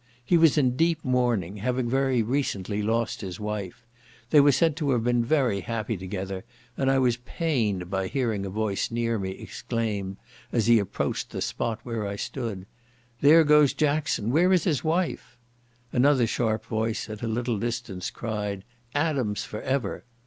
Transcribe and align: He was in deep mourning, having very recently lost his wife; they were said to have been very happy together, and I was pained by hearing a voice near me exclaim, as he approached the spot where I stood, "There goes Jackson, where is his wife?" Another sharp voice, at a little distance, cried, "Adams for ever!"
He 0.25 0.35
was 0.35 0.57
in 0.57 0.75
deep 0.75 1.05
mourning, 1.05 1.57
having 1.57 1.87
very 1.87 2.23
recently 2.23 2.81
lost 2.81 3.21
his 3.21 3.39
wife; 3.39 3.85
they 4.31 4.39
were 4.39 4.51
said 4.51 4.75
to 4.77 4.89
have 4.93 5.03
been 5.03 5.23
very 5.23 5.59
happy 5.59 5.95
together, 5.95 6.43
and 6.75 6.89
I 6.89 6.97
was 6.97 7.17
pained 7.17 7.87
by 7.91 8.07
hearing 8.07 8.43
a 8.43 8.49
voice 8.49 8.89
near 8.89 9.19
me 9.19 9.29
exclaim, 9.33 10.17
as 10.51 10.65
he 10.65 10.79
approached 10.79 11.29
the 11.29 11.39
spot 11.39 11.81
where 11.83 12.07
I 12.07 12.15
stood, 12.15 12.65
"There 13.19 13.43
goes 13.43 13.73
Jackson, 13.73 14.31
where 14.31 14.51
is 14.51 14.63
his 14.63 14.83
wife?" 14.83 15.37
Another 15.93 16.25
sharp 16.25 16.65
voice, 16.65 17.07
at 17.07 17.21
a 17.21 17.27
little 17.27 17.59
distance, 17.59 18.09
cried, 18.09 18.63
"Adams 18.95 19.43
for 19.43 19.61
ever!" 19.61 20.03